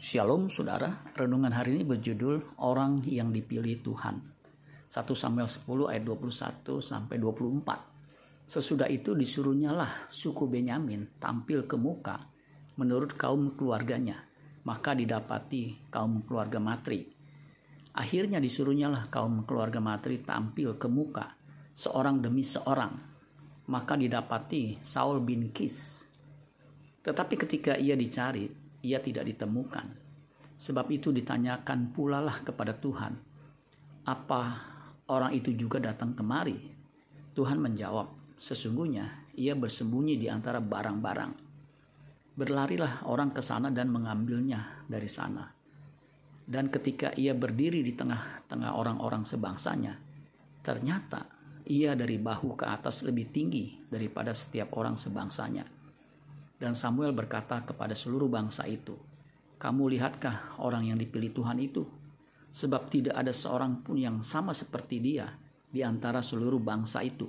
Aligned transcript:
Shalom 0.00 0.48
saudara, 0.48 1.12
renungan 1.12 1.52
hari 1.52 1.76
ini 1.76 1.84
berjudul 1.84 2.56
Orang 2.64 3.04
yang 3.04 3.28
dipilih 3.36 3.84
Tuhan. 3.84 4.16
1 4.88 4.96
Samuel 5.12 5.44
10 5.44 5.92
ayat 5.92 6.08
21 6.08 6.80
sampai 6.80 7.20
24. 7.20 8.48
Sesudah 8.48 8.88
itu 8.88 9.12
disuruhnyalah 9.12 10.08
suku 10.08 10.48
Benyamin 10.48 11.20
tampil 11.20 11.68
ke 11.68 11.76
muka 11.76 12.16
menurut 12.80 13.12
kaum 13.12 13.52
keluarganya, 13.52 14.24
maka 14.64 14.96
didapati 14.96 15.92
kaum 15.92 16.24
keluarga 16.24 16.56
Matri. 16.56 17.04
Akhirnya 17.92 18.40
disuruhnyalah 18.40 19.12
kaum 19.12 19.44
keluarga 19.44 19.84
Matri 19.84 20.24
tampil 20.24 20.80
ke 20.80 20.88
muka 20.88 21.36
seorang 21.76 22.24
demi 22.24 22.40
seorang, 22.40 22.96
maka 23.68 24.00
didapati 24.00 24.80
Saul 24.80 25.20
bin 25.20 25.52
Kis. 25.52 25.76
Tetapi 27.04 27.34
ketika 27.36 27.76
ia 27.76 27.92
dicari, 27.92 28.59
ia 28.84 29.00
tidak 29.00 29.28
ditemukan. 29.28 29.86
Sebab 30.60 30.86
itu 30.92 31.08
ditanyakan 31.08 31.92
pula 31.92 32.20
lah 32.20 32.44
kepada 32.44 32.76
Tuhan, 32.76 33.16
apa 34.04 34.42
orang 35.08 35.32
itu 35.32 35.56
juga 35.56 35.80
datang 35.80 36.12
kemari? 36.12 36.56
Tuhan 37.32 37.56
menjawab, 37.56 38.36
sesungguhnya 38.36 39.32
ia 39.40 39.56
bersembunyi 39.56 40.20
di 40.20 40.28
antara 40.28 40.60
barang-barang. 40.60 41.32
Berlarilah 42.36 43.08
orang 43.08 43.32
ke 43.32 43.40
sana 43.40 43.72
dan 43.72 43.88
mengambilnya 43.88 44.84
dari 44.84 45.08
sana. 45.08 45.48
Dan 46.44 46.68
ketika 46.68 47.14
ia 47.16 47.32
berdiri 47.32 47.80
di 47.80 47.96
tengah-tengah 47.96 48.76
orang-orang 48.76 49.24
sebangsanya, 49.24 49.96
ternyata 50.60 51.24
ia 51.70 51.96
dari 51.96 52.20
bahu 52.20 52.58
ke 52.58 52.66
atas 52.68 53.00
lebih 53.06 53.32
tinggi 53.32 53.80
daripada 53.88 54.34
setiap 54.36 54.76
orang 54.76 54.98
sebangsanya 54.98 55.79
dan 56.60 56.76
Samuel 56.76 57.16
berkata 57.16 57.64
kepada 57.64 57.96
seluruh 57.96 58.28
bangsa 58.28 58.68
itu, 58.68 58.92
"Kamu 59.56 59.88
lihatkah 59.88 60.60
orang 60.60 60.92
yang 60.92 61.00
dipilih 61.00 61.32
Tuhan 61.32 61.56
itu? 61.56 61.88
Sebab 62.52 62.92
tidak 62.92 63.16
ada 63.16 63.32
seorang 63.32 63.80
pun 63.80 63.96
yang 63.96 64.20
sama 64.20 64.52
seperti 64.52 65.00
dia 65.00 65.32
di 65.72 65.80
antara 65.80 66.20
seluruh 66.20 66.60
bangsa 66.60 67.00
itu." 67.00 67.24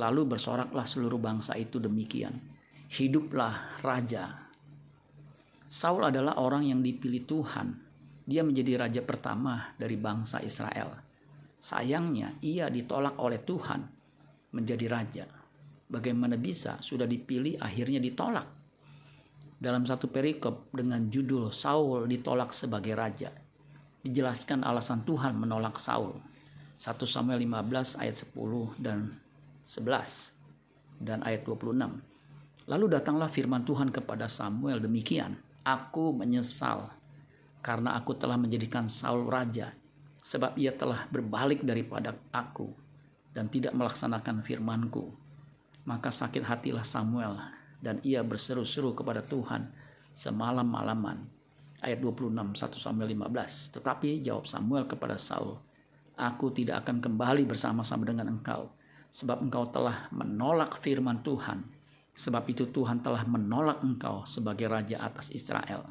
Lalu 0.00 0.34
bersoraklah 0.34 0.88
seluruh 0.88 1.20
bangsa 1.20 1.60
itu 1.60 1.76
demikian, 1.76 2.32
"Hiduplah 2.88 3.84
raja." 3.84 4.48
Saul 5.68 6.08
adalah 6.08 6.40
orang 6.40 6.64
yang 6.64 6.80
dipilih 6.80 7.28
Tuhan. 7.28 7.68
Dia 8.24 8.40
menjadi 8.40 8.88
raja 8.88 9.04
pertama 9.04 9.76
dari 9.76 10.00
bangsa 10.00 10.40
Israel. 10.40 10.96
Sayangnya, 11.60 12.40
ia 12.40 12.72
ditolak 12.72 13.20
oleh 13.20 13.44
Tuhan 13.44 13.80
menjadi 14.56 14.86
raja 14.88 15.38
Bagaimana 15.88 16.36
bisa 16.36 16.76
sudah 16.84 17.08
dipilih 17.08 17.56
akhirnya 17.56 17.96
ditolak? 17.96 18.44
Dalam 19.56 19.88
satu 19.88 20.12
perikop 20.12 20.68
dengan 20.68 21.08
judul 21.08 21.48
Saul 21.48 22.04
ditolak 22.04 22.52
sebagai 22.52 22.92
raja. 22.92 23.32
Dijelaskan 24.04 24.68
alasan 24.68 25.08
Tuhan 25.08 25.32
menolak 25.40 25.80
Saul. 25.80 26.12
1 26.76 26.92
Samuel 27.08 27.40
15 27.40 28.04
ayat 28.04 28.20
10 28.20 28.84
dan 28.84 29.16
11 29.64 31.00
dan 31.00 31.24
ayat 31.24 31.42
26. 31.48 32.68
Lalu 32.68 32.86
datanglah 32.92 33.32
firman 33.32 33.64
Tuhan 33.64 33.88
kepada 33.88 34.28
Samuel 34.28 34.84
demikian. 34.84 35.40
Aku 35.64 36.12
menyesal 36.12 36.92
karena 37.64 37.96
aku 37.96 38.12
telah 38.12 38.36
menjadikan 38.36 38.92
Saul 38.92 39.24
raja 39.24 39.72
sebab 40.20 40.52
ia 40.60 40.76
telah 40.76 41.08
berbalik 41.08 41.64
daripada 41.64 42.12
aku 42.28 42.76
dan 43.32 43.48
tidak 43.48 43.72
melaksanakan 43.72 44.44
firmanku 44.44 45.27
maka 45.88 46.12
sakit 46.12 46.44
hatilah 46.44 46.84
Samuel 46.84 47.40
dan 47.80 47.96
ia 48.04 48.20
berseru-seru 48.20 48.92
kepada 48.92 49.24
Tuhan 49.24 49.72
semalam-malaman. 50.12 51.24
Ayat 51.80 52.04
26 52.04 52.34
1 52.52 52.76
Samuel 52.76 53.16
15. 53.16 53.72
Tetapi 53.80 54.20
jawab 54.20 54.44
Samuel 54.44 54.84
kepada 54.84 55.16
Saul, 55.16 55.56
Aku 56.18 56.50
tidak 56.50 56.84
akan 56.84 56.98
kembali 56.98 57.46
bersama-sama 57.46 58.02
dengan 58.02 58.26
engkau, 58.26 58.74
sebab 59.14 59.46
engkau 59.46 59.64
telah 59.70 60.10
menolak 60.10 60.82
firman 60.82 61.22
Tuhan. 61.22 61.64
Sebab 62.18 62.50
itu 62.50 62.66
Tuhan 62.74 62.98
telah 62.98 63.22
menolak 63.22 63.78
engkau 63.86 64.26
sebagai 64.26 64.66
raja 64.66 64.98
atas 64.98 65.30
Israel. 65.30 65.86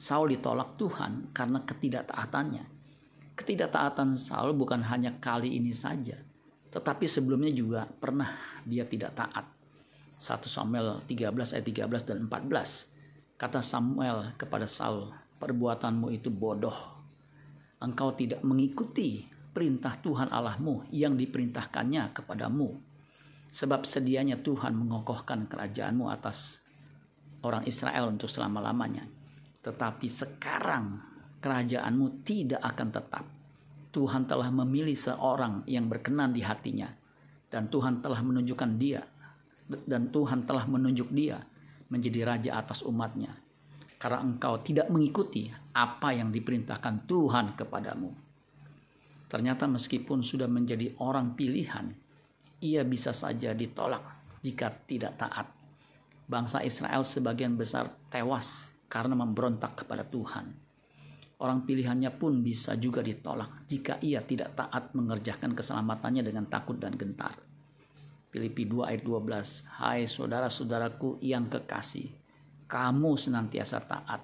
Saul 0.00 0.32
ditolak 0.32 0.80
Tuhan 0.80 1.36
karena 1.36 1.60
ketidaktaatannya. 1.60 2.64
Ketidaktaatan 3.36 4.16
Saul 4.16 4.56
bukan 4.56 4.80
hanya 4.88 5.20
kali 5.20 5.60
ini 5.60 5.76
saja, 5.76 6.16
tetapi 6.70 7.10
sebelumnya 7.10 7.50
juga 7.50 7.82
pernah 7.82 8.30
dia 8.62 8.86
tidak 8.86 9.18
taat. 9.18 9.46
1 10.20 10.46
Samuel 10.46 11.02
13 11.08 11.34
ayat 11.58 11.66
13 11.66 12.08
dan 12.08 12.18
14. 12.30 13.40
Kata 13.40 13.58
Samuel 13.64 14.38
kepada 14.38 14.70
Saul, 14.70 15.10
perbuatanmu 15.42 16.12
itu 16.14 16.30
bodoh. 16.30 16.76
Engkau 17.80 18.12
tidak 18.14 18.44
mengikuti 18.46 19.24
perintah 19.50 19.98
Tuhan 19.98 20.30
Allahmu 20.30 20.86
yang 20.94 21.18
diperintahkannya 21.18 22.14
kepadamu. 22.14 22.78
Sebab 23.50 23.82
sedianya 23.82 24.38
Tuhan 24.38 24.76
mengokohkan 24.78 25.50
kerajaanmu 25.50 26.06
atas 26.06 26.62
orang 27.42 27.66
Israel 27.66 28.14
untuk 28.14 28.30
selama-lamanya. 28.30 29.08
Tetapi 29.64 30.06
sekarang 30.06 31.02
kerajaanmu 31.42 32.22
tidak 32.22 32.62
akan 32.62 32.88
tetap 32.94 33.39
Tuhan 33.90 34.30
telah 34.30 34.50
memilih 34.54 34.94
seorang 34.94 35.66
yang 35.66 35.90
berkenan 35.90 36.30
di 36.30 36.46
hatinya 36.46 36.86
dan 37.50 37.66
Tuhan 37.66 37.98
telah 37.98 38.22
menunjukkan 38.22 38.70
dia 38.78 39.02
dan 39.66 40.14
Tuhan 40.14 40.46
telah 40.46 40.66
menunjuk 40.70 41.10
dia 41.10 41.42
menjadi 41.90 42.22
raja 42.22 42.50
atas 42.62 42.86
umatnya 42.86 43.34
karena 43.98 44.22
engkau 44.22 44.62
tidak 44.62 44.86
mengikuti 44.88 45.50
apa 45.74 46.14
yang 46.14 46.32
diperintahkan 46.32 47.04
Tuhan 47.04 47.58
kepadamu. 47.58 48.10
Ternyata 49.28 49.68
meskipun 49.68 50.24
sudah 50.24 50.48
menjadi 50.48 50.96
orang 50.98 51.36
pilihan, 51.36 51.92
ia 52.64 52.82
bisa 52.82 53.12
saja 53.12 53.52
ditolak 53.52 54.02
jika 54.40 54.72
tidak 54.88 55.20
taat. 55.20 55.46
Bangsa 56.24 56.64
Israel 56.64 57.04
sebagian 57.04 57.58
besar 57.58 57.90
tewas 58.08 58.70
karena 58.88 59.18
memberontak 59.18 59.84
kepada 59.84 60.06
Tuhan 60.06 60.69
Orang 61.40 61.64
pilihannya 61.64 62.20
pun 62.20 62.44
bisa 62.44 62.76
juga 62.76 63.00
ditolak 63.00 63.64
jika 63.64 63.96
ia 64.04 64.20
tidak 64.20 64.60
taat 64.60 64.92
mengerjakan 64.92 65.56
keselamatannya 65.56 66.20
dengan 66.20 66.44
takut 66.52 66.76
dan 66.76 66.92
gentar. 67.00 67.32
Filipi 68.28 68.68
2 68.68 68.92
ayat 68.92 69.02
12. 69.08 69.80
Hai 69.80 70.04
saudara-saudaraku 70.04 71.16
yang 71.24 71.48
kekasih, 71.48 72.12
kamu 72.68 73.16
senantiasa 73.16 73.80
taat. 73.88 74.20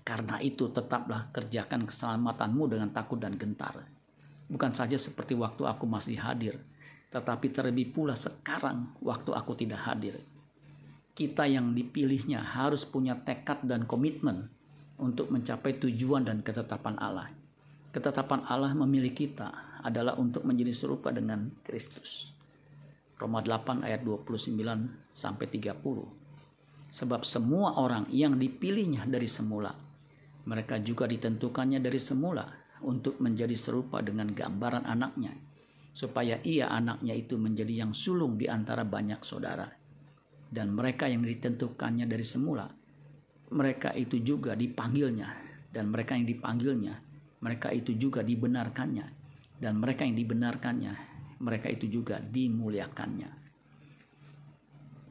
Karena 0.00 0.40
itu 0.40 0.72
tetaplah 0.72 1.28
kerjakan 1.28 1.84
keselamatanmu 1.92 2.64
dengan 2.72 2.88
takut 2.88 3.20
dan 3.20 3.36
gentar. 3.36 3.84
Bukan 4.48 4.72
saja 4.72 4.96
seperti 4.96 5.36
waktu 5.36 5.68
aku 5.68 5.84
masih 5.84 6.16
hadir, 6.16 6.56
tetapi 7.12 7.52
terlebih 7.52 7.92
pula 7.92 8.16
sekarang 8.16 8.96
waktu 9.04 9.28
aku 9.28 9.60
tidak 9.60 9.84
hadir. 9.84 10.24
Kita 11.12 11.44
yang 11.44 11.76
dipilihnya 11.76 12.40
harus 12.40 12.88
punya 12.88 13.12
tekad 13.12 13.60
dan 13.68 13.84
komitmen 13.84 14.48
untuk 14.98 15.30
mencapai 15.30 15.78
tujuan 15.82 16.22
dan 16.26 16.44
ketetapan 16.44 16.94
Allah. 17.00 17.30
Ketetapan 17.94 18.46
Allah 18.46 18.74
memilih 18.74 19.14
kita 19.14 19.78
adalah 19.82 20.18
untuk 20.18 20.42
menjadi 20.42 20.74
serupa 20.74 21.14
dengan 21.14 21.50
Kristus. 21.62 22.34
Roma 23.14 23.38
8 23.38 23.86
ayat 23.86 24.02
29 24.02 24.58
sampai 25.14 25.46
30. 25.46 25.78
Sebab 26.94 27.22
semua 27.26 27.78
orang 27.78 28.06
yang 28.10 28.38
dipilihnya 28.38 29.06
dari 29.06 29.26
semula, 29.26 29.70
mereka 30.46 30.78
juga 30.82 31.06
ditentukannya 31.06 31.78
dari 31.82 31.98
semula 31.98 32.46
untuk 32.82 33.18
menjadi 33.22 33.54
serupa 33.54 34.02
dengan 34.02 34.30
gambaran 34.30 34.86
anaknya, 34.86 35.34
supaya 35.94 36.38
ia 36.42 36.70
anaknya 36.70 37.14
itu 37.14 37.38
menjadi 37.38 37.86
yang 37.86 37.92
sulung 37.94 38.38
di 38.38 38.50
antara 38.50 38.82
banyak 38.82 39.22
saudara. 39.22 39.66
Dan 40.54 40.70
mereka 40.70 41.10
yang 41.10 41.26
ditentukannya 41.26 42.06
dari 42.06 42.22
semula, 42.22 42.66
mereka 43.54 43.94
itu 43.94 44.18
juga 44.18 44.58
dipanggilnya. 44.58 45.30
Dan 45.70 45.90
mereka 45.90 46.14
yang 46.14 46.26
dipanggilnya 46.26 46.94
mereka 47.44 47.68
itu 47.70 47.94
juga 47.94 48.24
dibenarkannya. 48.24 49.06
Dan 49.60 49.78
mereka 49.78 50.02
yang 50.02 50.16
dibenarkannya 50.18 50.92
mereka 51.44 51.68
itu 51.68 51.86
juga 51.86 52.18
dimuliakannya. 52.18 53.30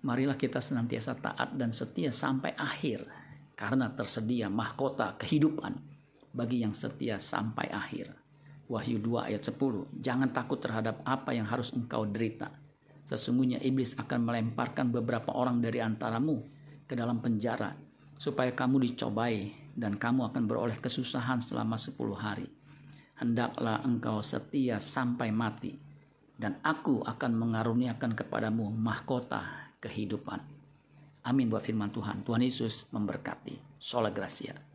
Marilah 0.00 0.38
kita 0.38 0.62
senantiasa 0.64 1.12
taat 1.20 1.58
dan 1.60 1.76
setia 1.76 2.08
sampai 2.08 2.56
akhir 2.56 3.04
karena 3.52 3.92
tersedia 3.92 4.48
mahkota 4.48 5.20
kehidupan 5.20 5.76
bagi 6.32 6.64
yang 6.64 6.72
setia 6.72 7.20
sampai 7.20 7.68
akhir. 7.68 8.16
Wahyu 8.70 9.02
2 9.02 9.28
ayat 9.28 9.42
10 9.44 10.00
Jangan 10.00 10.30
takut 10.30 10.62
terhadap 10.62 11.02
apa 11.04 11.34
yang 11.34 11.44
harus 11.44 11.74
engkau 11.74 12.06
derita. 12.06 12.54
Sesungguhnya 13.04 13.58
iblis 13.60 13.98
akan 13.98 14.22
melemparkan 14.22 14.88
beberapa 14.94 15.34
orang 15.34 15.58
dari 15.58 15.82
antaramu 15.82 16.46
ke 16.86 16.94
dalam 16.94 17.18
penjara 17.18 17.89
supaya 18.20 18.52
kamu 18.52 18.84
dicobai 18.84 19.56
dan 19.72 19.96
kamu 19.96 20.28
akan 20.28 20.44
beroleh 20.44 20.76
kesusahan 20.76 21.40
selama 21.40 21.80
sepuluh 21.80 22.20
hari. 22.20 22.44
Hendaklah 23.16 23.80
engkau 23.80 24.20
setia 24.20 24.76
sampai 24.76 25.32
mati, 25.32 25.80
dan 26.36 26.60
aku 26.60 27.00
akan 27.00 27.32
mengaruniakan 27.32 28.12
kepadamu 28.12 28.68
mahkota 28.68 29.72
kehidupan. 29.80 30.40
Amin 31.24 31.48
buat 31.48 31.64
firman 31.64 31.92
Tuhan. 31.92 32.24
Tuhan 32.24 32.44
Yesus 32.44 32.88
memberkati. 32.92 33.80
Sola 33.80 34.12
Gracia. 34.12 34.69